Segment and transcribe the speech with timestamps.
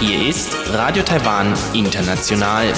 [0.00, 2.72] Hier ist Radio Taiwan International.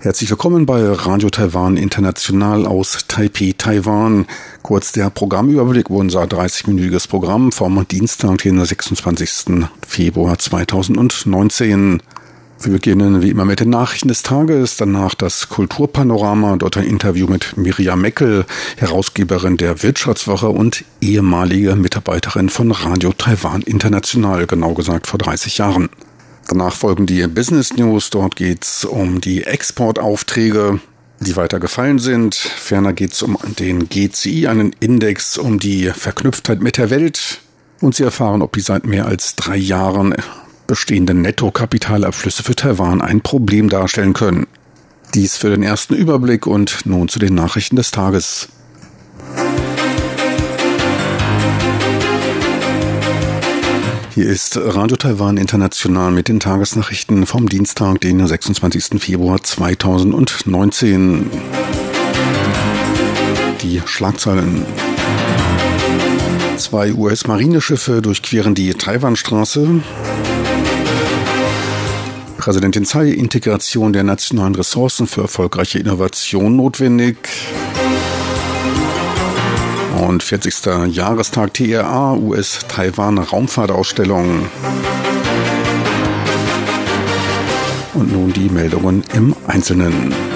[0.00, 4.26] Herzlich willkommen bei Radio Taiwan International aus Taipei, Taiwan.
[4.62, 9.64] Kurz der Programmüberblick, unser 30-minütiges Programm vom Dienstag, den 26.
[9.86, 12.02] Februar 2019.
[12.64, 17.26] Wir beginnen wie immer mit den Nachrichten des Tages, danach das Kulturpanorama, dort ein Interview
[17.26, 18.44] mit Miriam Meckel,
[18.76, 25.88] Herausgeberin der Wirtschaftswoche und ehemalige Mitarbeiterin von Radio Taiwan International, genau gesagt vor 30 Jahren.
[26.46, 30.78] Danach folgen die Business News, dort geht's um die Exportaufträge,
[31.18, 32.36] die weiter gefallen sind.
[32.36, 37.40] Ferner geht's um den GCI, einen Index um die Verknüpftheit mit der Welt.
[37.80, 40.14] Und Sie erfahren, ob die seit mehr als drei Jahren
[40.72, 44.46] bestehenden Nettokapitalabflüsse für Taiwan ein Problem darstellen können.
[45.12, 48.48] Dies für den ersten Überblick und nun zu den Nachrichten des Tages.
[54.14, 58.98] Hier ist Radio Taiwan International mit den Tagesnachrichten vom Dienstag, den 26.
[58.98, 61.30] Februar 2019.
[63.60, 64.64] Die Schlagzeilen.
[66.56, 69.82] Zwei US-Marineschiffe durchqueren die Taiwanstraße.
[72.42, 77.16] Präsidentin Tsai, Integration der nationalen Ressourcen für erfolgreiche Innovation notwendig.
[79.96, 80.88] Und 40.
[80.88, 84.48] Jahrestag TRA, US-Taiwan Raumfahrtausstellung.
[87.94, 90.31] Und nun die Meldungen im Einzelnen.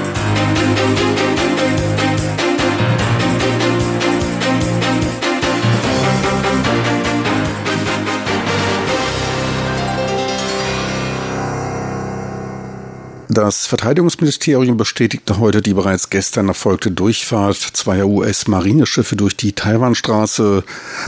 [13.37, 20.65] Das Verteidigungsministerium bestätigte heute die bereits gestern erfolgte Durchfahrt zweier US-Marineschiffe durch die Taiwanstraße.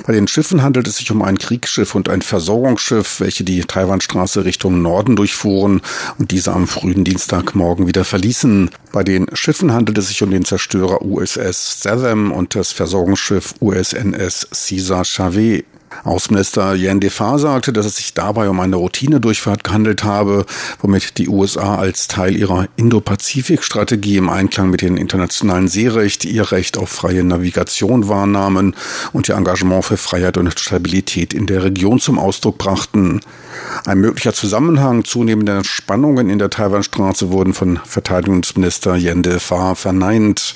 [0.07, 4.45] Bei den Schiffen handelt es sich um ein Kriegsschiff und ein Versorgungsschiff, welche die Taiwanstraße
[4.45, 5.81] Richtung Norden durchfuhren
[6.19, 8.73] und diese am frühen Dienstagmorgen wieder verließen.
[8.93, 14.49] Bei den Schiffen handelt es sich um den Zerstörer USS Southam und das Versorgungsschiff USNS
[14.53, 15.65] Caesar Chavez.
[16.05, 20.47] Außenminister Yen Defa sagte, dass es sich dabei um eine Routinedurchfahrt gehandelt habe,
[20.81, 26.79] womit die USA als Teil ihrer Indo-Pazifik-Strategie im Einklang mit dem internationalen Seerecht ihr Recht
[26.79, 28.75] auf freie Navigation wahrnahmen
[29.13, 33.21] und ihr Engagement für Freiheit und Stabilität in der Region zum Ausdruck brachten.
[33.87, 40.55] Ein möglicher Zusammenhang zunehmender Spannungen in der Taiwanstraße wurden von Verteidigungsminister Yen Defa verneint.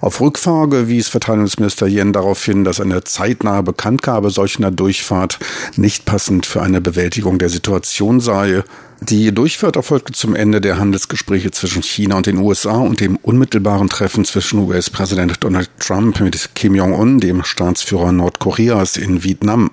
[0.00, 5.38] Auf Rückfrage wies Verteidigungsminister Yen darauf hin, dass eine zeitnahe Bekanntgabe solcher Durchfahrt
[5.76, 8.62] nicht passend für eine Bewältigung der Situation sei.
[9.00, 13.88] Die Durchfahrt erfolgte zum Ende der Handelsgespräche zwischen China und den USA und dem unmittelbaren
[13.88, 19.70] Treffen zwischen US-Präsident Donald Trump mit Kim Jong-un, dem Staatsführer Nordkoreas, in Vietnam.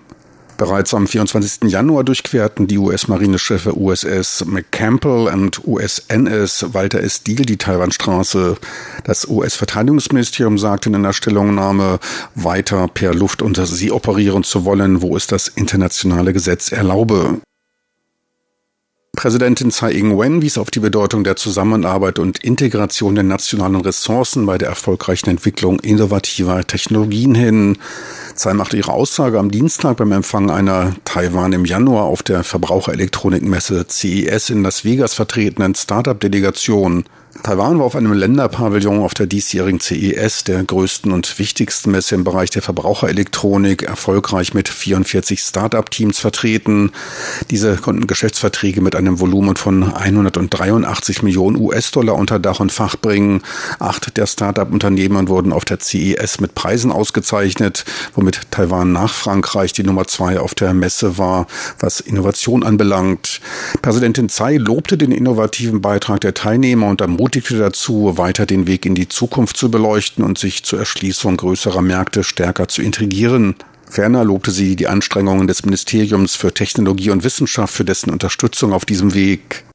[0.62, 1.72] Bereits am 24.
[1.72, 7.24] Januar durchquerten die US-Marineschiffe USS McCampbell und USNS Walter S.
[7.24, 8.58] Deal die Taiwanstraße.
[9.04, 11.98] Das US-Verteidigungsministerium sagte in einer Stellungnahme,
[12.36, 17.42] weiter per Luft unter See operieren zu wollen, wo es das internationale Gesetz erlaube.
[19.22, 24.58] Präsidentin Tsai Ing-wen wies auf die Bedeutung der Zusammenarbeit und Integration der nationalen Ressourcen bei
[24.58, 27.78] der erfolgreichen Entwicklung innovativer Technologien hin.
[28.42, 33.86] Tsai machte ihre Aussage am Dienstag beim Empfang einer Taiwan im Januar auf der Verbraucherelektronikmesse
[33.88, 37.04] CES in Las Vegas vertretenen Startup-Delegation.
[37.44, 42.24] Taiwan war auf einem Länderpavillon auf der diesjährigen CES, der größten und wichtigsten Messe im
[42.24, 46.92] Bereich der Verbraucherelektronik, erfolgreich mit 44 Start-up-Teams vertreten.
[47.50, 53.42] Diese konnten Geschäftsverträge mit einem Volumen von 183 Millionen US-Dollar unter Dach und Fach bringen.
[53.80, 59.84] Acht der Start-up-Unternehmen wurden auf der CES mit Preisen ausgezeichnet, womit Taiwan nach Frankreich die
[59.84, 61.48] Nummer zwei auf der Messe war,
[61.80, 63.42] was Innovation anbelangt.
[63.82, 68.96] Präsidentin Tsai lobte den innovativen Beitrag der Teilnehmer und ermutigte dazu, weiter den Weg in
[68.96, 73.56] die Zukunft zu beleuchten und sich zur Erschließung größerer Märkte stärker zu integrieren.
[73.90, 78.86] Ferner lobte sie die Anstrengungen des Ministeriums für Technologie und Wissenschaft für dessen Unterstützung auf
[78.86, 79.66] diesem Weg.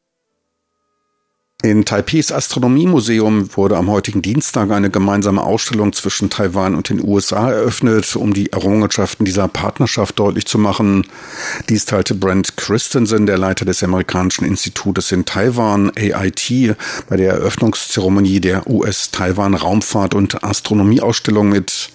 [1.66, 7.50] In Taipehs Astronomiemuseum wurde am heutigen Dienstag eine gemeinsame Ausstellung zwischen Taiwan und den USA
[7.50, 11.08] eröffnet, um die Errungenschaften dieser Partnerschaft deutlich zu machen.
[11.68, 16.76] Dies teilte Brent Christensen, der Leiter des amerikanischen Institutes in Taiwan, AIT,
[17.08, 21.90] bei der Eröffnungszeremonie der US-Taiwan Raumfahrt- und Astronomieausstellung mit.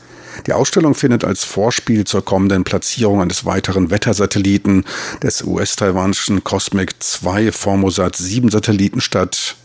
[0.47, 4.83] Die Ausstellung findet als Vorspiel zur kommenden Platzierung eines weiteren Wettersatelliten
[5.23, 9.55] des US-taiwanischen Cosmic 2 Formosat 7 Satelliten statt.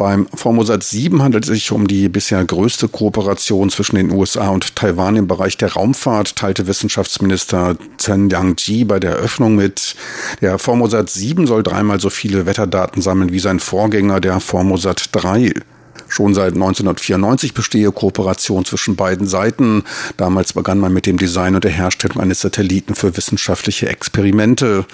[0.00, 4.74] Beim Formosat 7 handelt es sich um die bisher größte Kooperation zwischen den USA und
[4.74, 9.96] Taiwan im Bereich der Raumfahrt, teilte Wissenschaftsminister Chen Yang-ji bei der Eröffnung mit.
[10.40, 15.52] Der Formosat 7 soll dreimal so viele Wetterdaten sammeln wie sein Vorgänger, der Formosat 3.
[16.08, 19.84] Schon seit 1994 bestehe Kooperation zwischen beiden Seiten.
[20.16, 24.86] Damals begann man mit dem Design und der Herstellung eines Satelliten für wissenschaftliche Experimente.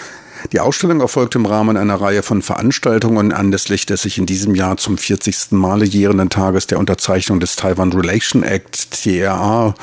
[0.53, 4.77] Die Ausstellung erfolgt im Rahmen einer Reihe von Veranstaltungen anlässlich des sich in diesem Jahr
[4.77, 5.51] zum 40.
[5.51, 9.75] Male jährenden Tages der Unterzeichnung des Taiwan Relation Act TRA.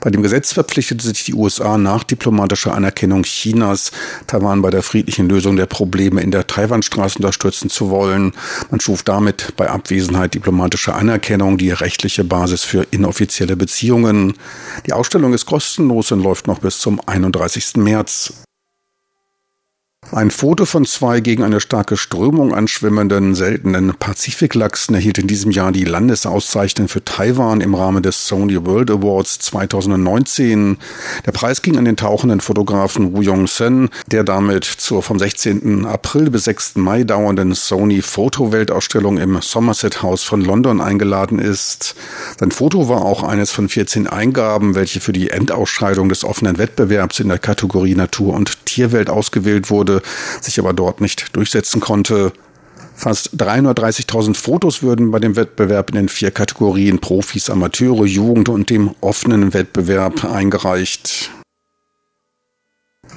[0.00, 3.90] Bei dem Gesetz verpflichtete sich die USA nach diplomatischer Anerkennung Chinas,
[4.28, 8.32] Taiwan bei der friedlichen Lösung der Probleme in der Taiwanstraße unterstützen zu wollen.
[8.70, 14.34] Man schuf damit bei Abwesenheit diplomatischer Anerkennung die rechtliche Basis für inoffizielle Beziehungen.
[14.86, 17.76] Die Ausstellung ist kostenlos und läuft noch bis zum 31.
[17.76, 18.43] März.
[20.12, 25.72] Ein Foto von zwei gegen eine starke Strömung anschwimmenden seltenen Pazifiklachsen erhielt in diesem Jahr
[25.72, 30.76] die Landesauszeichnung für Taiwan im Rahmen des Sony World Awards 2019.
[31.26, 35.86] Der Preis ging an den tauchenden Fotografen Wu Yong-sen, der damit zur vom 16.
[35.86, 36.76] April bis 6.
[36.76, 41.96] Mai dauernden Sony Foto-Weltausstellung im Somerset House von London eingeladen ist.
[42.38, 47.20] Sein Foto war auch eines von 14 Eingaben, welche für die Endausscheidung des offenen Wettbewerbs
[47.20, 50.02] in der Kategorie Natur- und Tierwelt ausgewählt wurde wurde,
[50.40, 52.32] sich aber dort nicht durchsetzen konnte.
[52.96, 58.70] Fast 330.000 Fotos würden bei dem Wettbewerb in den vier Kategorien Profis, Amateure, Jugend und
[58.70, 61.30] dem offenen Wettbewerb eingereicht.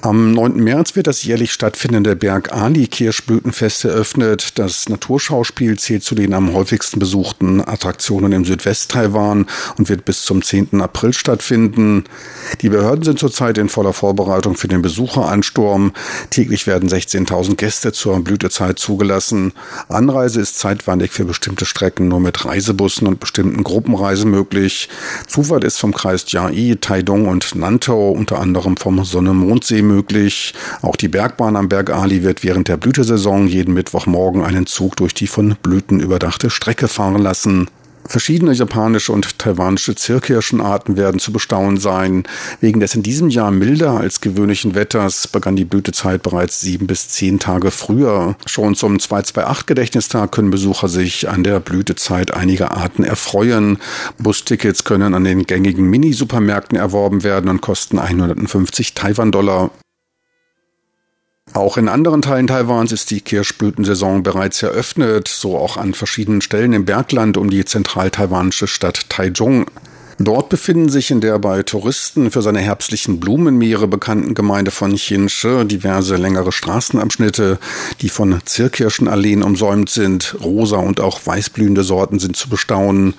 [0.02, 0.58] Am 9.
[0.58, 4.60] März wird das jährlich stattfindende Berg Ali Kirschblütenfest eröffnet.
[4.60, 9.48] Das Naturschauspiel zählt zu den am häufigsten besuchten Attraktionen im Südwest-Taiwan
[9.78, 10.82] und wird bis zum 10.
[10.82, 12.04] April stattfinden.
[12.62, 15.94] Die Behörden sind zurzeit in voller Vorbereitung für den Besucheransturm.
[16.30, 19.52] Täglich werden 16.000 Gäste zur Blütezeit zugelassen.
[19.90, 24.90] Anreise ist zeitweilig für bestimmte Strecken nur mit Reisebussen und bestimmten Gruppenreisen möglich.
[25.26, 30.54] Zufahrt ist vom Kreis Jiai, Taidong und Nantau, unter anderem vom Sonne-Mondsee möglich.
[30.82, 35.14] Auch die Bergbahn am Berg Ali wird während der Blütesaison jeden Mittwochmorgen einen Zug durch
[35.14, 37.70] die von Blüten überdachte Strecke fahren lassen.
[38.08, 42.24] Verschiedene japanische und taiwanische Zierkirschenarten werden zu bestaunen sein.
[42.62, 47.10] Wegen des in diesem Jahr milder als gewöhnlichen Wetters begann die Blütezeit bereits sieben bis
[47.10, 48.36] zehn Tage früher.
[48.46, 53.78] Schon zum 228-Gedächtnistag können Besucher sich an der Blütezeit einiger Arten erfreuen.
[54.18, 59.72] Bustickets können an den gängigen Mini-Supermärkten erworben werden und kosten 150 Taiwan-Dollar.
[61.58, 66.72] Auch in anderen Teilen Taiwans ist die Kirschblütensaison bereits eröffnet, so auch an verschiedenen Stellen
[66.72, 69.66] im Bergland um die zentral-taiwanische Stadt Taichung.
[70.20, 75.64] Dort befinden sich in der bei Touristen für seine herbstlichen Blumenmeere bekannten Gemeinde von Chinsche
[75.64, 77.60] diverse längere Straßenabschnitte,
[78.02, 80.36] die von Zierkirschenalleen umsäumt sind.
[80.44, 83.14] Rosa und auch weißblühende Sorten sind zu bestaunen.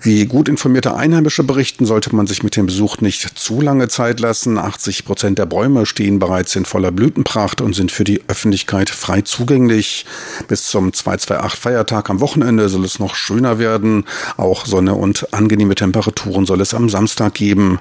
[0.00, 4.18] Wie gut informierte Einheimische berichten, sollte man sich mit dem Besuch nicht zu lange Zeit
[4.18, 4.56] lassen.
[4.56, 9.20] 80 Prozent der Bäume stehen bereits in voller Blütenpracht und sind für die Öffentlichkeit frei
[9.20, 10.06] zugänglich.
[10.48, 14.06] Bis zum 228 Feiertag am Wochenende soll es noch schöner werden.
[14.38, 17.78] Auch Sonne und angenehme Temperaturen Temperaturen soll es am Samstag geben.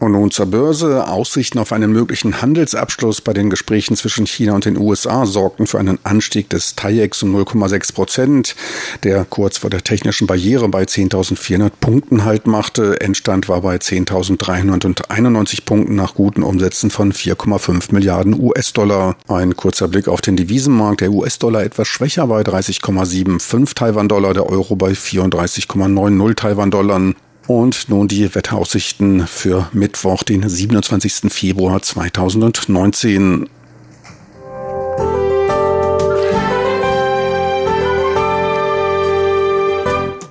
[0.00, 1.06] Und nun zur Börse.
[1.06, 5.78] Aussichten auf einen möglichen Handelsabschluss bei den Gesprächen zwischen China und den USA sorgten für
[5.78, 8.56] einen Anstieg des TAIEX um 0,6 Prozent,
[9.04, 13.00] der kurz vor der technischen Barriere bei 10.400 Punkten Halt machte.
[13.00, 19.16] Endstand war bei 10.391 Punkten nach guten Umsätzen von 4,5 Milliarden US-Dollar.
[19.28, 21.02] Ein kurzer Blick auf den Devisenmarkt.
[21.02, 27.14] Der US-Dollar etwas schwächer bei 30,75 Taiwan-Dollar, der Euro bei 34,90 Taiwan-Dollar.
[27.46, 31.32] Und nun die Wetteraussichten für Mittwoch, den 27.
[31.32, 33.48] Februar 2019.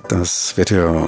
[0.08, 1.06] Das Wetter.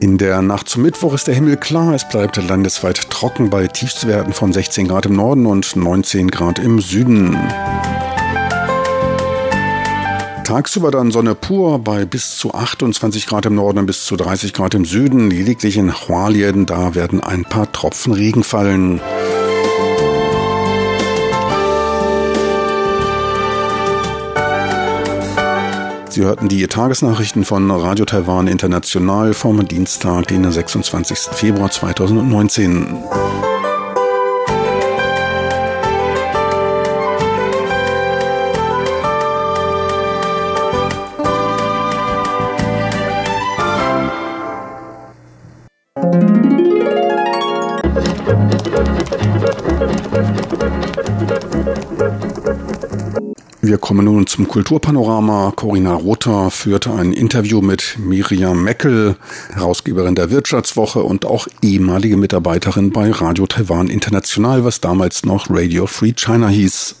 [0.00, 1.94] In der Nacht zum Mittwoch ist der Himmel klar.
[1.94, 6.80] Es bleibt landesweit trocken bei Tiefstwerten von 16 Grad im Norden und 19 Grad im
[6.80, 7.36] Süden.
[10.46, 14.52] Tagsüber dann Sonne pur bei bis zu 28 Grad im Norden und bis zu 30
[14.52, 15.28] Grad im Süden.
[15.28, 19.00] Lediglich in Hualien, da werden ein paar Tropfen Regen fallen.
[26.08, 31.18] Sie hörten die Tagesnachrichten von Radio Taiwan International vom Dienstag, den 26.
[31.32, 33.55] Februar 2019.
[53.66, 55.52] Wir kommen nun zum Kulturpanorama.
[55.56, 59.16] Corinna Rother führte ein Interview mit Miriam Meckel,
[59.54, 65.88] Herausgeberin der Wirtschaftswoche und auch ehemalige Mitarbeiterin bei Radio Taiwan International, was damals noch Radio
[65.88, 66.94] Free China hieß.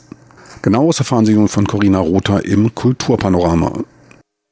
[0.62, 3.84] Genaues erfahren Sie nun von Corinna Rother im Kulturpanorama.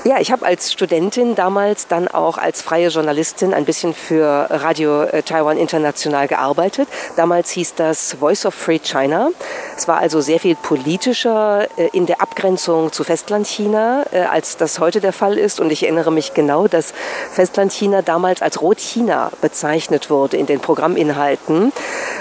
[0.08, 5.02] Ja, ich habe als Studentin damals dann auch als freie Journalistin ein bisschen für Radio
[5.02, 6.88] äh, Taiwan International gearbeitet.
[7.16, 9.32] Damals hieß das Voice of Free China.
[9.76, 14.78] Es war also sehr viel politischer äh, in der Abgrenzung zu Festlandchina, äh, als das
[14.78, 15.60] heute der Fall ist.
[15.60, 16.94] Und ich erinnere mich genau, dass
[17.32, 21.74] Festlandchina damals als Rotchina bezeichnet wurde in den Programminhalten.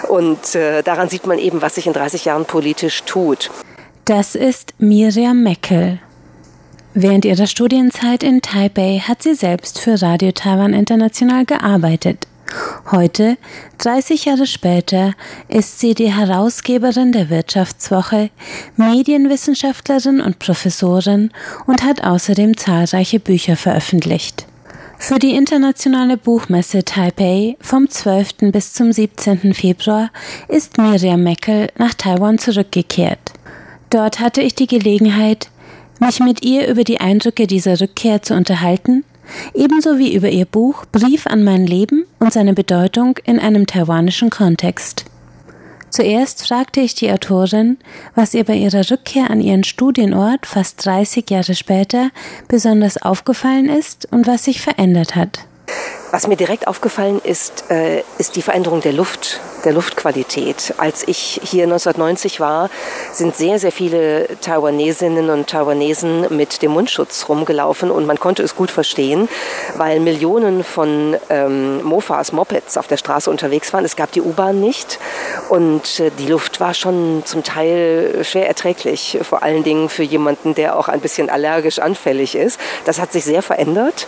[0.08, 3.50] Und daran sieht man eben, was sich in 30 Jahren politisch tut.
[4.04, 5.98] Das ist Miriam Meckel.
[6.96, 12.28] Während ihrer Studienzeit in Taipei hat sie selbst für Radio Taiwan International gearbeitet.
[12.92, 13.36] Heute,
[13.78, 15.14] 30 Jahre später,
[15.48, 18.30] ist sie die Herausgeberin der Wirtschaftswoche,
[18.76, 21.32] Medienwissenschaftlerin und Professorin
[21.66, 24.46] und hat außerdem zahlreiche Bücher veröffentlicht.
[24.96, 28.52] Für die internationale Buchmesse Taipei vom 12.
[28.52, 29.52] bis zum 17.
[29.52, 30.10] Februar
[30.46, 33.32] ist Miriam Meckel nach Taiwan zurückgekehrt.
[33.90, 35.50] Dort hatte ich die Gelegenheit,
[36.00, 39.04] mich mit ihr über die Eindrücke dieser Rückkehr zu unterhalten,
[39.54, 44.30] ebenso wie über ihr Buch Brief an mein Leben und seine Bedeutung in einem taiwanischen
[44.30, 45.06] Kontext.
[45.90, 47.78] Zuerst fragte ich die Autorin,
[48.16, 52.10] was ihr bei ihrer Rückkehr an ihren Studienort fast 30 Jahre später
[52.48, 55.46] besonders aufgefallen ist und was sich verändert hat.
[56.14, 60.72] Was mir direkt aufgefallen ist, äh, ist die Veränderung der Luft, der Luftqualität.
[60.76, 62.70] Als ich hier 1990 war,
[63.12, 68.54] sind sehr, sehr viele Taiwanesinnen und Taiwanesen mit dem Mundschutz rumgelaufen und man konnte es
[68.54, 69.28] gut verstehen,
[69.76, 73.84] weil Millionen von ähm, Mofas, Mopeds auf der Straße unterwegs waren.
[73.84, 75.00] Es gab die U-Bahn nicht
[75.48, 80.54] und äh, die Luft war schon zum Teil schwer erträglich, vor allen Dingen für jemanden,
[80.54, 82.60] der auch ein bisschen allergisch anfällig ist.
[82.84, 84.06] Das hat sich sehr verändert.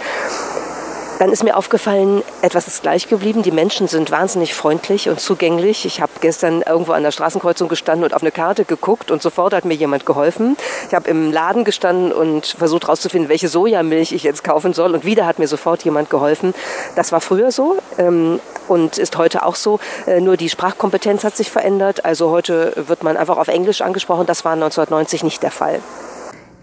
[1.19, 3.43] Dann ist mir aufgefallen, etwas ist gleich geblieben.
[3.43, 5.87] Die Menschen sind wahnsinnig freundlich und zugänglich.
[5.87, 9.55] Ich habe gestern irgendwo an der Straßenkreuzung gestanden und auf eine Karte geguckt und sofort
[9.55, 10.59] hat mir jemand geholfen.
[10.89, 14.93] Ich habe im Laden gestanden und versucht herauszufinden, welche Sojamilch ich jetzt kaufen soll.
[14.93, 16.55] Und wieder hat mir sofort jemand geholfen.
[16.97, 19.81] Das war früher so ähm, und ist heute auch so.
[20.07, 22.05] Äh, nur die Sprachkompetenz hat sich verändert.
[22.05, 24.27] Also heute wird man einfach auf Englisch angesprochen.
[24.27, 25.81] Das war 1990 nicht der Fall.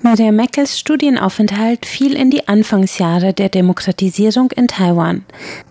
[0.06, 5.24] Miriam Meckels Studienaufenthalt fiel in die Anfangsjahre der Demokratisierung in Taiwan.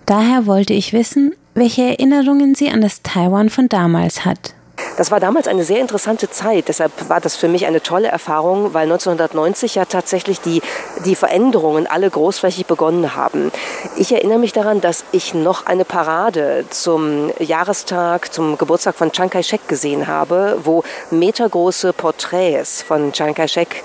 [0.06, 4.54] Daher wollte ich wissen, welche Erinnerungen sie an das Taiwan von damals hat.
[4.96, 6.68] Das war damals eine sehr interessante Zeit.
[6.68, 10.62] Deshalb war das für mich eine tolle Erfahrung, weil 1990 ja tatsächlich die,
[11.04, 13.52] die Veränderungen alle großflächig begonnen haben.
[13.96, 19.30] Ich erinnere mich daran, dass ich noch eine Parade zum Jahrestag, zum Geburtstag von Chiang
[19.30, 23.82] Kai-shek gesehen habe, wo metergroße Porträts von Chiang Kai-shek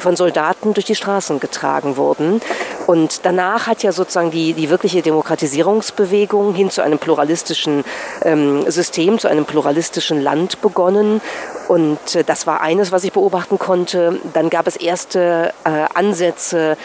[0.00, 2.40] von Soldaten durch die Straßen getragen wurden.
[2.86, 7.84] Und danach hat ja sozusagen die, die wirkliche Demokratisierungsbewegung hin zu einem pluralistischen
[8.22, 11.20] ähm, System, zu einem pluralistischen Land begonnen.
[11.68, 14.20] Und äh, das war eines, was ich beobachten konnte.
[14.32, 16.76] Dann gab es erste äh, Ansätze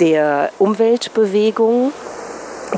[0.00, 1.92] der Umweltbewegung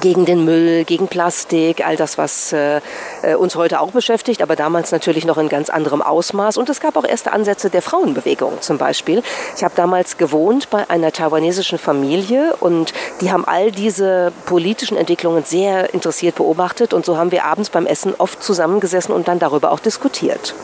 [0.01, 2.81] gegen den Müll, gegen Plastik, all das, was äh,
[3.23, 6.57] äh, uns heute auch beschäftigt, aber damals natürlich noch in ganz anderem Ausmaß.
[6.57, 9.23] Und es gab auch erste Ansätze der Frauenbewegung zum Beispiel.
[9.57, 15.45] Ich habe damals gewohnt bei einer taiwanesischen Familie und die haben all diese politischen Entwicklungen
[15.45, 19.73] sehr interessiert beobachtet und so haben wir abends beim Essen oft zusammengesessen und dann darüber
[19.73, 20.55] auch diskutiert.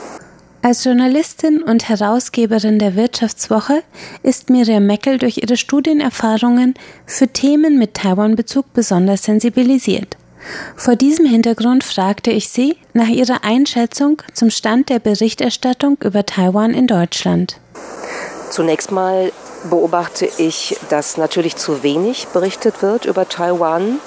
[0.64, 3.83] Als Journalistin und Herausgeberin der Wirtschaftswoche
[4.23, 10.16] ist Miriam Meckel durch ihre Studienerfahrungen für Themen mit Taiwan-Bezug besonders sensibilisiert.
[10.76, 16.75] Vor diesem Hintergrund fragte ich sie nach ihrer Einschätzung zum Stand der Berichterstattung über Taiwan
[16.75, 17.59] in Deutschland.
[18.50, 19.33] Zunächst mal
[19.69, 23.99] beobachte ich, dass natürlich zu wenig berichtet wird über Taiwan.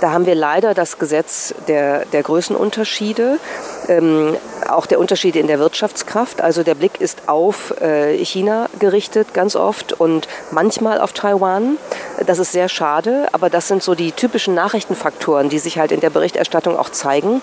[0.00, 3.40] Da haben wir leider das Gesetz der, der Größenunterschiede
[3.88, 4.36] ähm,
[4.68, 6.40] auch der Unterschiede in der Wirtschaftskraft.
[6.40, 11.78] Also der Blick ist auf äh, China gerichtet ganz oft und manchmal auf Taiwan.
[12.26, 16.00] Das ist sehr schade, aber das sind so die typischen Nachrichtenfaktoren, die sich halt in
[16.00, 17.42] der Berichterstattung auch zeigen.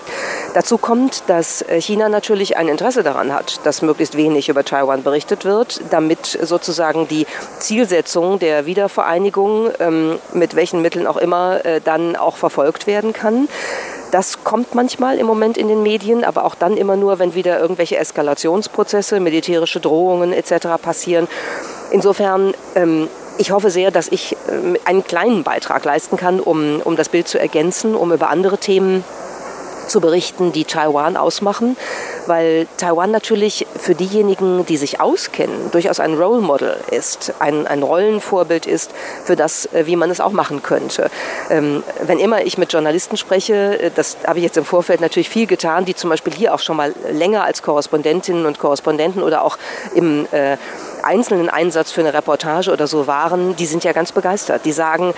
[0.54, 5.02] Dazu kommt, dass äh, China natürlich ein Interesse daran hat, dass möglichst wenig über Taiwan
[5.02, 7.26] berichtet wird, damit sozusagen die
[7.58, 13.48] Zielsetzung der Wiedervereinigung ähm, mit welchen Mitteln auch immer äh, dann auch verfolgt werden kann.
[14.10, 17.58] Das kommt manchmal im Moment in den Medien, aber auch dann immer nur, wenn wieder
[17.58, 20.80] irgendwelche Eskalationsprozesse, militärische Drohungen etc.
[20.80, 21.28] passieren.
[21.90, 23.08] Insofern ähm,
[23.38, 27.28] ich hoffe sehr, dass ich äh, einen kleinen Beitrag leisten kann, um, um das Bild
[27.28, 29.04] zu ergänzen, um über andere Themen
[29.86, 31.76] zu berichten, die Taiwan ausmachen,
[32.26, 37.82] weil Taiwan natürlich für diejenigen, die sich auskennen, durchaus ein Role Model ist, ein, ein
[37.82, 38.90] Rollenvorbild ist
[39.24, 41.10] für das, äh, wie man es auch machen könnte.
[41.50, 45.28] Ähm, wenn immer ich mit Journalisten spreche, äh, das habe ich jetzt im Vorfeld natürlich
[45.28, 49.42] viel getan, die zum Beispiel hier auch schon mal länger als Korrespondentinnen und Korrespondenten oder
[49.42, 49.58] auch
[49.94, 50.56] im äh,
[51.02, 54.64] einzelnen Einsatz für eine Reportage oder so waren, die sind ja ganz begeistert.
[54.64, 55.14] Die sagen,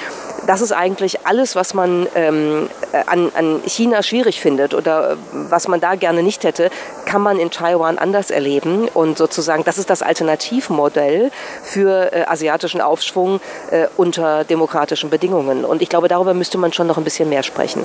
[0.48, 2.70] das ist eigentlich alles, was man ähm,
[3.06, 6.70] an, an China schwierig findet oder was man da gerne nicht hätte,
[7.04, 8.88] kann man in Taiwan anders erleben.
[8.88, 11.30] Und sozusagen, das ist das Alternativmodell
[11.62, 13.40] für äh, asiatischen Aufschwung
[13.70, 15.66] äh, unter demokratischen Bedingungen.
[15.66, 17.82] Und ich glaube, darüber müsste man schon noch ein bisschen mehr sprechen.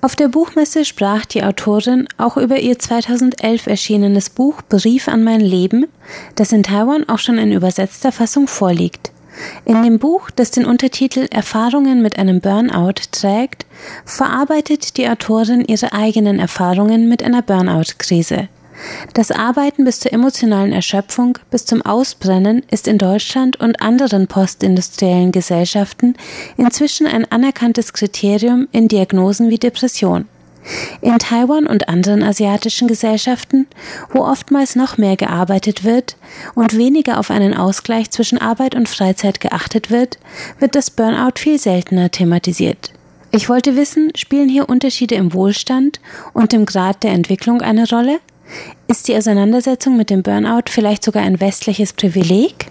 [0.00, 5.40] Auf der Buchmesse sprach die Autorin auch über ihr 2011 erschienenes Buch Brief an mein
[5.40, 5.86] Leben,
[6.36, 9.10] das in Taiwan auch schon in übersetzter Fassung vorliegt.
[9.64, 13.66] In dem Buch, das den Untertitel Erfahrungen mit einem Burnout trägt,
[14.04, 18.48] verarbeitet die Autorin ihre eigenen Erfahrungen mit einer Burnout-Krise.
[19.14, 25.32] Das Arbeiten bis zur emotionalen Erschöpfung, bis zum Ausbrennen ist in Deutschland und anderen postindustriellen
[25.32, 26.16] Gesellschaften
[26.56, 30.26] inzwischen ein anerkanntes Kriterium in Diagnosen wie Depression.
[31.00, 33.66] In Taiwan und anderen asiatischen Gesellschaften,
[34.10, 36.16] wo oftmals noch mehr gearbeitet wird
[36.54, 40.18] und weniger auf einen Ausgleich zwischen Arbeit und Freizeit geachtet wird,
[40.58, 42.92] wird das Burnout viel seltener thematisiert.
[43.30, 46.00] Ich wollte wissen, spielen hier Unterschiede im Wohlstand
[46.32, 48.20] und dem Grad der Entwicklung eine Rolle?
[48.86, 52.66] Ist die Auseinandersetzung mit dem Burnout vielleicht sogar ein westliches Privileg?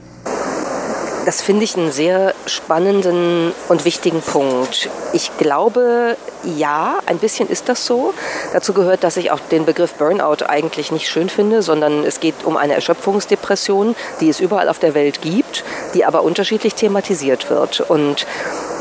[1.25, 4.89] Das finde ich einen sehr spannenden und wichtigen Punkt.
[5.13, 8.13] Ich glaube, ja, ein bisschen ist das so.
[8.51, 12.43] Dazu gehört, dass ich auch den Begriff Burnout eigentlich nicht schön finde, sondern es geht
[12.43, 15.63] um eine Erschöpfungsdepression, die es überall auf der Welt gibt,
[15.93, 17.79] die aber unterschiedlich thematisiert wird.
[17.79, 18.27] Und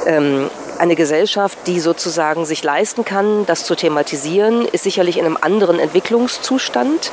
[0.07, 0.51] ähm,
[0.83, 5.79] eine Gesellschaft, die sozusagen sich leisten kann, das zu thematisieren, ist sicherlich in einem anderen
[5.79, 7.13] Entwicklungszustand.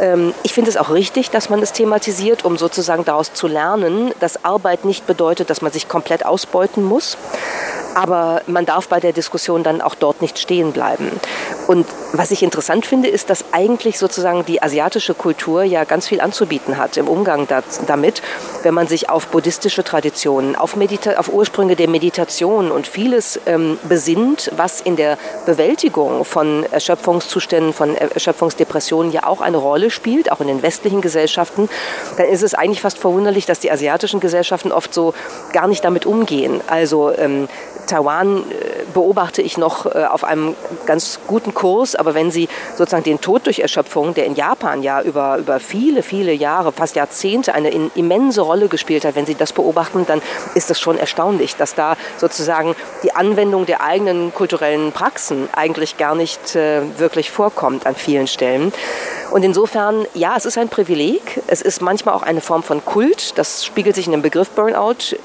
[0.00, 4.14] Ähm, ich finde es auch richtig, dass man es thematisiert, um sozusagen daraus zu lernen,
[4.20, 7.18] dass Arbeit nicht bedeutet, dass man sich komplett ausbeuten muss.
[7.98, 11.10] Aber man darf bei der Diskussion dann auch dort nicht stehen bleiben.
[11.66, 16.20] Und was ich interessant finde, ist, dass eigentlich sozusagen die asiatische Kultur ja ganz viel
[16.20, 17.48] anzubieten hat im Umgang
[17.88, 18.22] damit,
[18.62, 23.80] wenn man sich auf buddhistische Traditionen, auf, Medita auf Ursprünge der Meditation und vieles ähm,
[23.88, 30.40] besinnt, was in der Bewältigung von Erschöpfungszuständen, von Erschöpfungsdepressionen ja auch eine Rolle spielt, auch
[30.40, 31.68] in den westlichen Gesellschaften,
[32.16, 35.14] dann ist es eigentlich fast verwunderlich, dass die asiatischen Gesellschaften oft so
[35.52, 36.60] gar nicht damit umgehen.
[36.68, 37.48] Also ähm,
[37.88, 38.42] Taiwan äh,
[38.94, 40.54] beobachte ich noch äh, auf einem
[40.86, 45.02] ganz guten Kurs, aber wenn Sie sozusagen den Tod durch Erschöpfung, der in Japan ja
[45.02, 49.52] über, über viele, viele Jahre, fast Jahrzehnte eine immense Rolle gespielt hat, wenn Sie das
[49.52, 50.22] beobachten, dann
[50.54, 56.14] ist es schon erstaunlich, dass da sozusagen die Anwendung der eigenen kulturellen Praxen eigentlich gar
[56.14, 58.72] nicht äh, wirklich vorkommt an vielen Stellen.
[59.30, 61.42] Und insofern, ja, es ist ein Privileg.
[61.48, 63.36] Es ist manchmal auch eine Form von Kult.
[63.38, 65.16] Das spiegelt sich in dem Begriff Burnout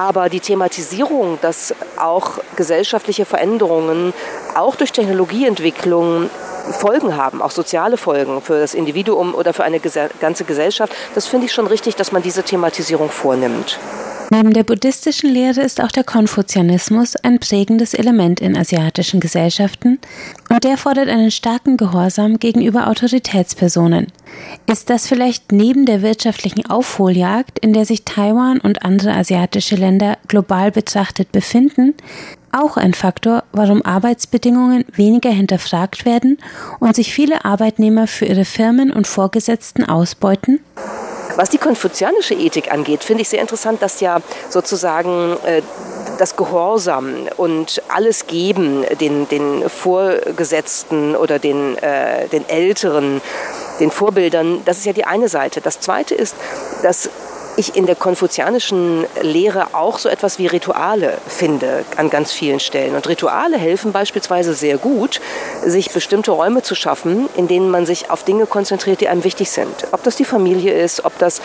[0.00, 4.14] aber die Thematisierung, dass auch gesellschaftliche Veränderungen,
[4.54, 6.30] auch durch Technologieentwicklung,
[6.72, 11.46] Folgen haben, auch soziale Folgen für das Individuum oder für eine ganze Gesellschaft, das finde
[11.46, 13.78] ich schon richtig, dass man diese Thematisierung vornimmt.
[14.32, 19.98] Neben der buddhistischen Lehre ist auch der Konfuzianismus ein prägendes Element in asiatischen Gesellschaften
[20.48, 24.06] und der fordert einen starken Gehorsam gegenüber Autoritätspersonen.
[24.68, 30.16] Ist das vielleicht neben der wirtschaftlichen Aufholjagd, in der sich Taiwan und andere asiatische Länder
[30.28, 31.94] global betrachtet befinden,
[32.52, 36.38] auch ein Faktor, warum Arbeitsbedingungen weniger hinterfragt werden
[36.78, 40.60] und sich viele Arbeitnehmer für ihre Firmen und Vorgesetzten ausbeuten?
[41.40, 45.62] Was die konfuzianische Ethik angeht, finde ich sehr interessant, dass ja sozusagen äh,
[46.18, 53.22] das Gehorsam und alles geben den, den Vorgesetzten oder den, äh, den Älteren,
[53.80, 55.62] den Vorbildern, das ist ja die eine Seite.
[55.62, 56.36] Das zweite ist,
[56.82, 57.08] dass
[57.56, 62.94] ich in der konfuzianischen Lehre auch so etwas wie Rituale finde an ganz vielen Stellen.
[62.94, 65.20] Und Rituale helfen beispielsweise sehr gut,
[65.64, 69.50] sich bestimmte Räume zu schaffen, in denen man sich auf Dinge konzentriert, die einem wichtig
[69.50, 69.88] sind.
[69.92, 71.40] Ob das die Familie ist, ob das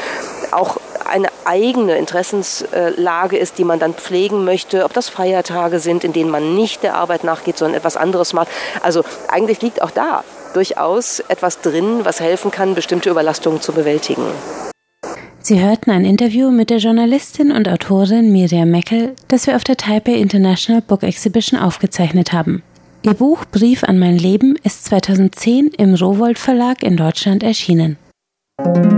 [0.52, 6.14] auch eine eigene Interessenslage ist, die man dann pflegen möchte, ob das Feiertage sind, in
[6.14, 8.48] denen man nicht der Arbeit nachgeht, sondern etwas anderes macht.
[8.82, 14.26] Also eigentlich liegt auch da durchaus etwas drin, was helfen kann, bestimmte Überlastungen zu bewältigen.
[15.48, 19.78] Sie hörten ein Interview mit der Journalistin und Autorin Miriam Meckel, das wir auf der
[19.78, 22.64] Taipei International Book Exhibition aufgezeichnet haben.
[23.04, 27.98] Ihr Buch Brief an mein Leben ist 2010 im Rowold Verlag in Deutschland erschienen.
[28.58, 28.96] Musik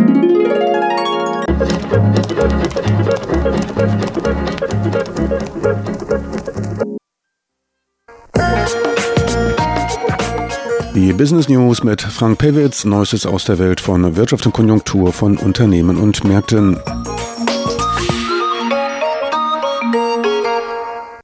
[10.97, 15.37] Die Business News mit Frank Pewitz, Neuestes aus der Welt von Wirtschaft und Konjunktur von
[15.37, 16.79] Unternehmen und Märkten.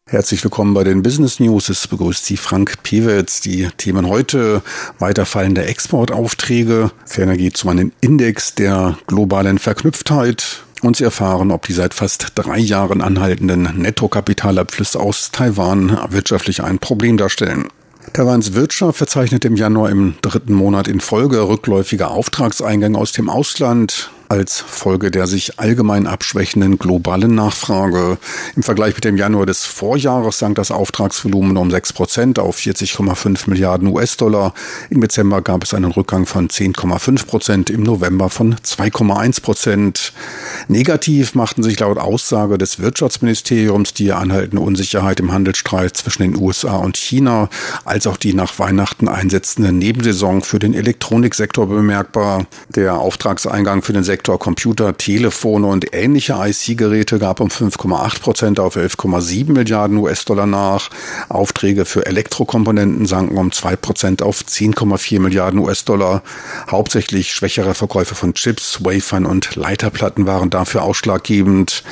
[0.07, 1.69] Herzlich willkommen bei den Business News.
[1.69, 3.41] Es begrüßt Sie Frank Pewitz.
[3.41, 4.62] Die Themen heute
[4.99, 6.91] weiterfallende Exportaufträge.
[7.07, 10.65] Ferner geht es um einen Index der globalen Verknüpftheit.
[10.83, 16.77] Und Sie erfahren, ob die seit fast drei Jahren anhaltenden Nettokapitalabflüsse aus Taiwan wirtschaftlich ein
[16.77, 17.69] Problem darstellen.
[18.13, 24.12] Taiwans Wirtschaft verzeichnet im Januar im dritten Monat in Folge rückläufige Auftragseingänge aus dem Ausland
[24.34, 28.17] als Folge der sich allgemein abschwächenden globalen Nachfrage.
[28.56, 33.48] Im Vergleich mit dem Januar des Vorjahres sank das Auftragsvolumen um 6 Prozent auf 40,5
[33.48, 34.56] Milliarden US-Dollar.
[34.89, 40.13] Im Dezember gab es einen Rückgang von 10,5 Prozent, im November von 2,1 Prozent.
[40.67, 46.78] Negativ machten sich laut Aussage des Wirtschaftsministeriums die anhaltende Unsicherheit im Handelsstreit zwischen den USA
[46.78, 47.50] und China,
[47.86, 52.48] als auch die nach Weihnachten einsetzende Nebensaison für den Elektroniksektor bemerkbar.
[52.69, 58.57] Der Auftragseingang für den Sektor Sektor Computer, Telefone und ähnliche IC-Geräte gab um 5,8 Prozent
[58.57, 60.89] auf 11,7 Milliarden US-Dollar nach.
[61.27, 66.23] Aufträge für Elektrokomponenten sanken um 2 Prozent auf 10,4 Milliarden US-Dollar.
[66.71, 71.83] Hauptsächlich schwächere Verkäufe von Chips, Wafern und Leiterplatten waren dafür ausschlaggebend.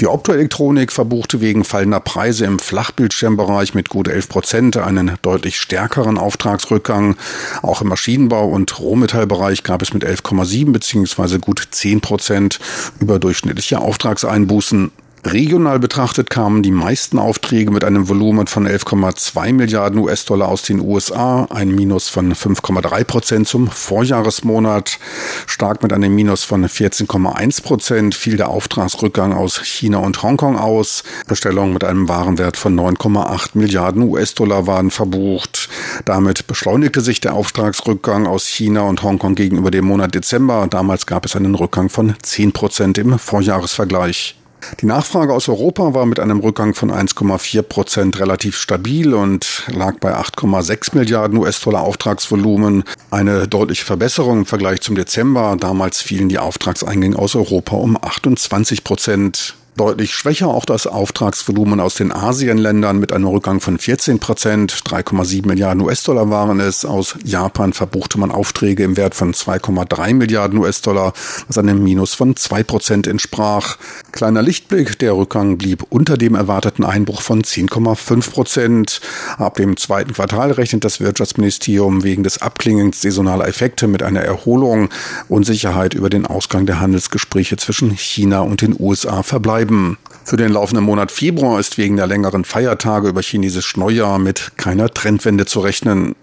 [0.00, 6.18] Die Optoelektronik verbuchte wegen fallender Preise im Flachbildschirmbereich mit gut 11 Prozent einen deutlich stärkeren
[6.18, 7.16] Auftragsrückgang.
[7.62, 11.38] Auch im Maschinenbau und Rohmetallbereich gab es mit 11,7 bzw.
[11.38, 12.58] gut 10 Prozent
[12.98, 14.90] überdurchschnittliche Auftragseinbußen.
[15.26, 20.80] Regional betrachtet kamen die meisten Aufträge mit einem Volumen von 11,2 Milliarden US-Dollar aus den
[20.80, 24.98] USA, ein Minus von 5,3 Prozent zum Vorjahresmonat.
[25.46, 31.04] Stark mit einem Minus von 14,1 Prozent fiel der Auftragsrückgang aus China und Hongkong aus.
[31.26, 35.70] Bestellungen mit einem Warenwert von 9,8 Milliarden US-Dollar waren verbucht.
[36.04, 40.66] Damit beschleunigte sich der Auftragsrückgang aus China und Hongkong gegenüber dem Monat Dezember.
[40.68, 44.36] Damals gab es einen Rückgang von 10 Prozent im Vorjahresvergleich.
[44.80, 49.98] Die Nachfrage aus Europa war mit einem Rückgang von 1,4 Prozent relativ stabil und lag
[49.98, 52.84] bei 8,6 Milliarden US-Dollar Auftragsvolumen.
[53.10, 55.56] Eine deutliche Verbesserung im Vergleich zum Dezember.
[55.58, 59.56] Damals fielen die Auftragseingänge aus Europa um 28 Prozent.
[59.76, 64.72] Deutlich schwächer auch das Auftragsvolumen aus den Asienländern mit einem Rückgang von 14 Prozent.
[64.72, 66.84] 3,7 Milliarden US-Dollar waren es.
[66.84, 71.12] Aus Japan verbuchte man Aufträge im Wert von 2,3 Milliarden US-Dollar,
[71.48, 73.76] was einem Minus von 2 Prozent entsprach.
[74.12, 79.00] Kleiner Lichtblick, der Rückgang blieb unter dem erwarteten Einbruch von 10,5 Prozent.
[79.38, 84.90] Ab dem zweiten Quartal rechnet das Wirtschaftsministerium wegen des Abklingens saisonaler Effekte mit einer Erholung.
[85.28, 89.98] Unsicherheit über den Ausgang der Handelsgespräche zwischen China und den USA verbleiben bleiben.
[90.24, 94.88] Für den laufenden Monat Februar ist wegen der längeren Feiertage über chinesisch Neujahr mit keiner
[94.88, 96.14] Trendwende zu rechnen.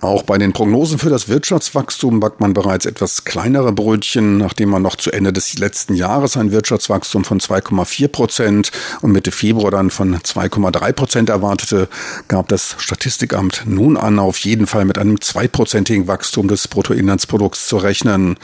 [0.00, 4.80] Auch bei den Prognosen für das Wirtschaftswachstum backt man bereits etwas kleinere Brötchen, nachdem man
[4.80, 9.90] noch zu Ende des letzten Jahres ein Wirtschaftswachstum von 2,4 Prozent und Mitte Februar dann
[9.90, 11.88] von 2,3 Prozent erwartete,
[12.28, 17.78] gab das Statistikamt nun an, auf jeden Fall mit einem zweiprozentigen Wachstum des Bruttoinlandsprodukts zu
[17.78, 18.36] rechnen.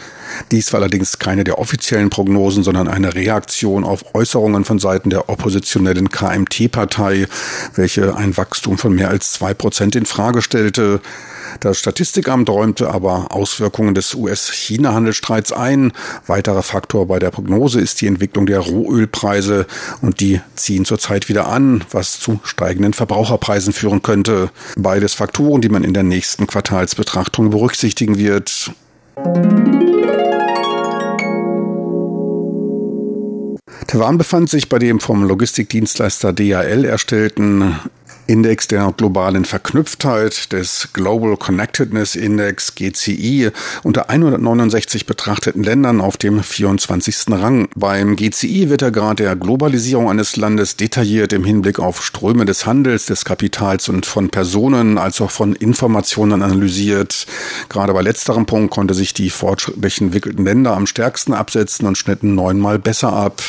[0.51, 5.29] Dies war allerdings keine der offiziellen Prognosen, sondern eine Reaktion auf Äußerungen von Seiten der
[5.29, 7.29] oppositionellen KMT-Partei,
[7.77, 11.01] welche ein Wachstum von mehr als zwei Prozent in Frage stellte.
[11.61, 15.93] Das Statistikamt räumte aber Auswirkungen des US-China-Handelsstreits ein.
[16.27, 19.67] Weiterer Faktor bei der Prognose ist die Entwicklung der Rohölpreise
[20.03, 24.51] und die ziehen zurzeit wieder an, was zu steigenden Verbraucherpreisen führen könnte.
[24.77, 28.73] Beides Faktoren, die man in der nächsten Quartalsbetrachtung berücksichtigen wird.
[33.87, 37.79] Taiwan befand sich bei dem vom Logistikdienstleister DHL erstellten
[38.27, 43.51] Index der globalen Verknüpftheit des Global Connectedness Index GCI
[43.83, 47.27] unter 169 betrachteten Ländern auf dem 24.
[47.31, 47.69] Rang.
[47.77, 52.67] Beim GCI wird der Grad der Globalisierung eines Landes detailliert im Hinblick auf Ströme des
[52.67, 57.27] Handels, des Kapitals und von Personen als auch von Informationen analysiert.
[57.69, 62.35] Gerade bei letzterem Punkt konnte sich die fortschrittlich entwickelten Länder am stärksten absetzen und schnitten
[62.35, 63.43] neunmal besser ab.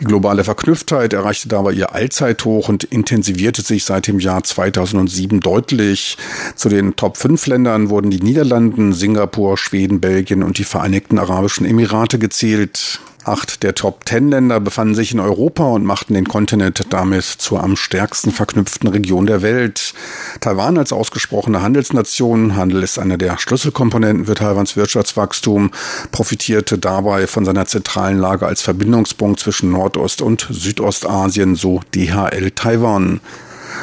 [0.00, 6.18] Die globale Verknüpftheit erreichte dabei ihr Allzeithoch und intensivierte sich seit dem Jahr 2007 deutlich.
[6.54, 11.64] Zu den Top 5 Ländern wurden die Niederlanden, Singapur, Schweden, Belgien und die Vereinigten Arabischen
[11.64, 13.00] Emirate gezählt.
[13.26, 18.30] Acht der Top-Ten-Länder befanden sich in Europa und machten den Kontinent damit zur am stärksten
[18.30, 19.94] verknüpften Region der Welt.
[20.38, 25.72] Taiwan als ausgesprochene Handelsnation, Handel ist eine der Schlüsselkomponenten für Taiwans Wirtschaftswachstum,
[26.12, 33.20] profitierte dabei von seiner zentralen Lage als Verbindungspunkt zwischen Nordost- und Südostasien, so DHL Taiwan.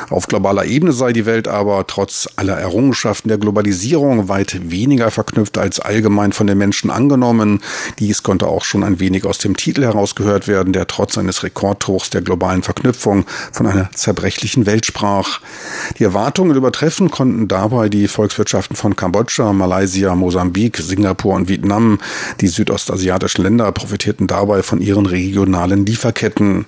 [0.09, 5.57] Auf globaler Ebene sei die Welt aber trotz aller Errungenschaften der Globalisierung weit weniger verknüpft
[5.57, 7.61] als allgemein von den Menschen angenommen.
[7.99, 12.09] Dies konnte auch schon ein wenig aus dem Titel herausgehört werden, der trotz eines Rekordhochs
[12.09, 15.39] der globalen Verknüpfung von einer zerbrechlichen Welt sprach.
[15.99, 21.99] Die Erwartungen übertreffen konnten dabei die Volkswirtschaften von Kambodscha, Malaysia, Mosambik, Singapur und Vietnam.
[22.41, 26.65] Die südostasiatischen Länder profitierten dabei von ihren regionalen Lieferketten.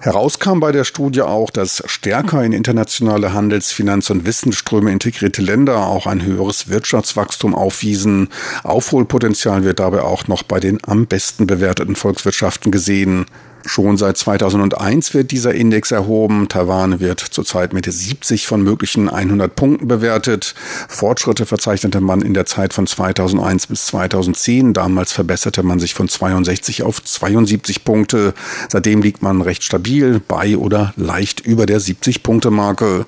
[0.00, 5.86] Herauskam bei der Studie auch, dass stärker in internationale Handels-, Finanz- und Wissensströme integrierte Länder
[5.86, 8.28] auch ein höheres Wirtschaftswachstum aufwiesen.
[8.62, 13.26] Aufholpotenzial wird dabei auch noch bei den am besten bewerteten Volkswirtschaften gesehen.
[13.66, 16.48] Schon seit 2001 wird dieser Index erhoben.
[16.48, 20.54] Taiwan wird zurzeit mit 70 von möglichen 100 Punkten bewertet.
[20.88, 24.72] Fortschritte verzeichnete man in der Zeit von 2001 bis 2010.
[24.72, 28.32] Damals verbesserte man sich von 62 auf 72 Punkte.
[28.68, 33.06] Seitdem liegt man recht stabil bei oder leicht über der 70-Punkte-Marke.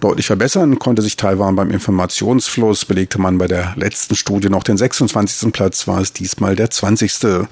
[0.00, 2.84] Deutlich verbessern konnte sich Taiwan beim Informationsfluss.
[2.84, 5.52] Belegte man bei der letzten Studie noch den 26.
[5.52, 7.46] Platz, war es diesmal der 20.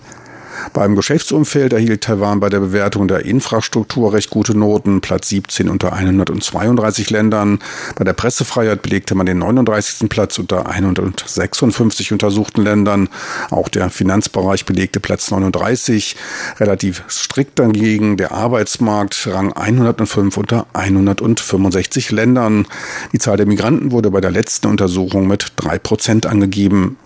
[0.72, 5.92] Beim Geschäftsumfeld erhielt Taiwan bei der Bewertung der Infrastruktur recht gute Noten, Platz 17 unter
[5.92, 7.58] 132 Ländern.
[7.96, 10.08] Bei der Pressefreiheit belegte man den 39.
[10.08, 13.08] Platz unter 156 untersuchten Ländern.
[13.50, 16.16] Auch der Finanzbereich belegte Platz 39.
[16.58, 22.66] Relativ strikt dagegen der Arbeitsmarkt, Rang 105 unter 165 Ländern.
[23.12, 26.96] Die Zahl der Migranten wurde bei der letzten Untersuchung mit drei Prozent angegeben.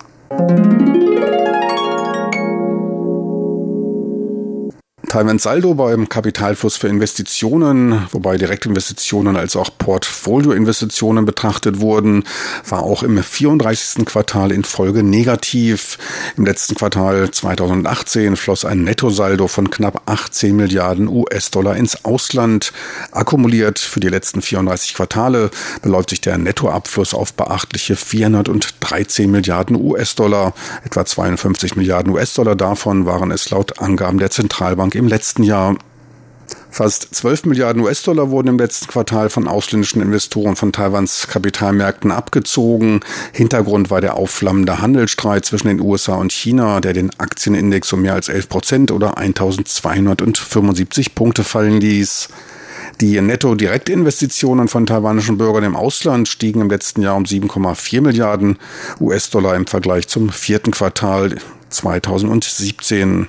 [5.16, 12.24] Taiwans Saldo beim Kapitalfluss für Investitionen, wobei Direktinvestitionen als auch Portfolioinvestitionen betrachtet wurden,
[12.68, 14.04] war auch im 34.
[14.04, 15.96] Quartal in Folge negativ.
[16.36, 22.74] Im letzten Quartal 2018 floss ein Nettosaldo von knapp 18 Milliarden US-Dollar ins Ausland.
[23.10, 25.50] Akkumuliert für die letzten 34 Quartale
[25.80, 30.52] beläuft sich der Nettoabfluss auf beachtliche 413 Milliarden US-Dollar.
[30.84, 35.76] Etwa 52 Milliarden US-Dollar davon waren es laut Angaben der Zentralbank im letzten Jahr.
[36.70, 43.00] Fast 12 Milliarden US-Dollar wurden im letzten Quartal von ausländischen Investoren von Taiwans Kapitalmärkten abgezogen.
[43.32, 48.12] Hintergrund war der aufflammende Handelsstreit zwischen den USA und China, der den Aktienindex um mehr
[48.12, 52.28] als 11 Prozent oder 1275 Punkte fallen ließ.
[53.00, 58.58] Die Netto-Direktinvestitionen von taiwanischen Bürgern im Ausland stiegen im letzten Jahr um 7,4 Milliarden
[59.00, 61.36] US-Dollar im Vergleich zum vierten Quartal
[61.70, 63.28] 2017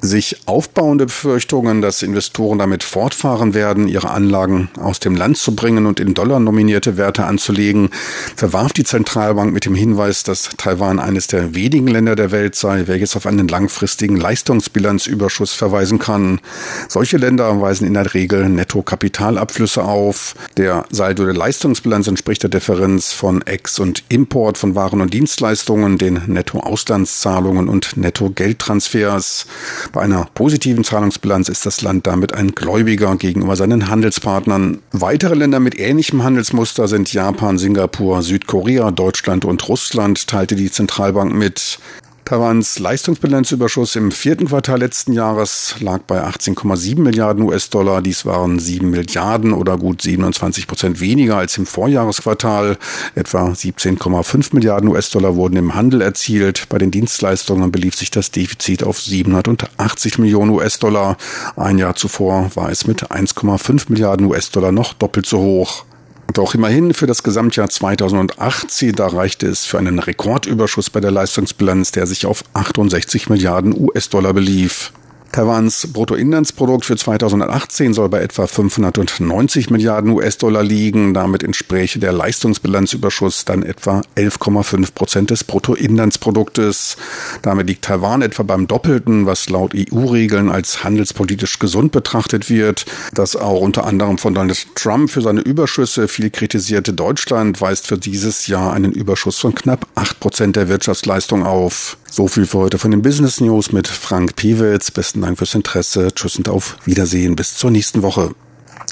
[0.00, 5.86] sich aufbauende Befürchtungen, dass Investoren damit fortfahren werden, ihre Anlagen aus dem Land zu bringen
[5.86, 7.90] und in Dollar nominierte Werte anzulegen,
[8.36, 12.86] verwarf die Zentralbank mit dem Hinweis, dass Taiwan eines der wenigen Länder der Welt sei,
[12.86, 16.40] welches auf einen langfristigen Leistungsbilanzüberschuss verweisen kann.
[16.88, 20.34] Solche Länder weisen in der Regel Netto-Kapitalabflüsse auf.
[20.56, 25.98] Der Saldo der Leistungsbilanz entspricht der Differenz von Ex- und Import von Waren und Dienstleistungen,
[25.98, 29.46] den Netto-Auslandszahlungen und Netto-Geldtransfers.
[29.92, 34.78] Bei einer positiven Zahlungsbilanz ist das Land damit ein Gläubiger gegenüber seinen Handelspartnern.
[34.92, 41.34] Weitere Länder mit ähnlichem Handelsmuster sind Japan, Singapur, Südkorea, Deutschland und Russland, teilte die Zentralbank
[41.34, 41.78] mit.
[42.28, 48.02] Taiwans Leistungsbilanzüberschuss im vierten Quartal letzten Jahres lag bei 18,7 Milliarden US-Dollar.
[48.02, 52.76] Dies waren 7 Milliarden oder gut 27 Prozent weniger als im Vorjahresquartal.
[53.14, 56.68] Etwa 17,5 Milliarden US-Dollar wurden im Handel erzielt.
[56.68, 61.16] Bei den Dienstleistungen belief sich das Defizit auf 780 Millionen US-Dollar.
[61.56, 65.86] Ein Jahr zuvor war es mit 1,5 Milliarden US-Dollar noch doppelt so hoch.
[66.34, 71.90] Doch immerhin für das Gesamtjahr 2018, da reichte es für einen Rekordüberschuss bei der Leistungsbilanz,
[71.92, 74.92] der sich auf 68 Milliarden US-Dollar belief.
[75.32, 81.12] Taiwans Bruttoinlandsprodukt für 2018 soll bei etwa 590 Milliarden US-Dollar liegen.
[81.12, 86.96] Damit entspräche der Leistungsbilanzüberschuss dann etwa 11,5 Prozent des Bruttoinlandsproduktes.
[87.42, 92.86] Damit liegt Taiwan etwa beim Doppelten, was laut EU-Regeln als handelspolitisch gesund betrachtet wird.
[93.12, 97.98] Das auch unter anderem von Donald Trump für seine Überschüsse viel kritisierte Deutschland weist für
[97.98, 101.98] dieses Jahr einen Überschuss von knapp 8 Prozent der Wirtschaftsleistung auf.
[102.10, 104.90] So viel für heute von den Business News mit Frank Piewitz.
[104.90, 106.08] Besten Dank fürs Interesse.
[106.14, 107.36] Tschüss und auf Wiedersehen.
[107.36, 108.34] Bis zur nächsten Woche.